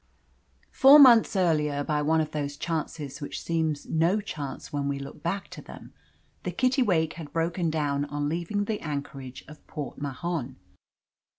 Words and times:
Four 0.71 0.97
months 0.97 1.35
earlier, 1.35 1.83
by 1.83 2.01
one 2.01 2.21
of 2.21 2.31
those 2.31 2.57
chances 2.57 3.21
which 3.21 3.39
seem 3.39 3.75
no 3.87 4.19
chance 4.19 4.73
when 4.73 4.87
we 4.87 4.97
look 4.97 5.21
back 5.21 5.47
to 5.49 5.61
them, 5.61 5.93
the 6.41 6.51
Kittiwake 6.51 7.13
had 7.17 7.31
broken 7.31 7.69
down 7.69 8.05
on 8.05 8.27
leaving 8.27 8.65
the 8.65 8.79
anchorage 8.81 9.45
of 9.47 9.63
Port 9.67 9.99
Mahon. 10.01 10.55